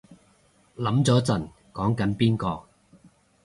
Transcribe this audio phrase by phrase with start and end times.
[0.77, 2.63] 諗咗陣講緊邊個